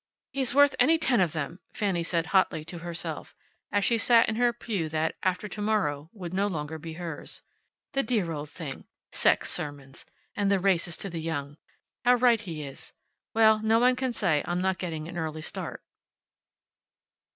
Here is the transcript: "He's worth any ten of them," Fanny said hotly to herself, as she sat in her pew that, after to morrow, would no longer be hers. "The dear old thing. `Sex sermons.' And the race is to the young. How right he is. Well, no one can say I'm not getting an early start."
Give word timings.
"He's 0.33 0.55
worth 0.55 0.75
any 0.79 0.97
ten 0.97 1.21
of 1.21 1.31
them," 1.31 1.59
Fanny 1.75 2.01
said 2.01 2.25
hotly 2.33 2.65
to 2.65 2.79
herself, 2.79 3.35
as 3.71 3.85
she 3.85 3.99
sat 3.99 4.27
in 4.27 4.35
her 4.37 4.51
pew 4.51 4.89
that, 4.89 5.13
after 5.21 5.47
to 5.47 5.61
morrow, 5.61 6.09
would 6.11 6.33
no 6.33 6.47
longer 6.47 6.79
be 6.79 6.93
hers. 6.93 7.43
"The 7.91 8.01
dear 8.01 8.31
old 8.31 8.49
thing. 8.49 8.85
`Sex 9.11 9.45
sermons.' 9.45 10.03
And 10.35 10.49
the 10.49 10.59
race 10.59 10.87
is 10.87 10.97
to 10.97 11.09
the 11.11 11.21
young. 11.21 11.57
How 12.03 12.15
right 12.15 12.41
he 12.41 12.63
is. 12.63 12.93
Well, 13.35 13.59
no 13.61 13.77
one 13.77 13.95
can 13.95 14.11
say 14.11 14.41
I'm 14.45 14.59
not 14.59 14.79
getting 14.79 15.07
an 15.07 15.19
early 15.19 15.43
start." 15.43 15.83